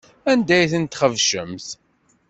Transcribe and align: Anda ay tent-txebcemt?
Anda 0.31 0.53
ay 0.57 0.65
tent-txebcemt? 0.71 1.67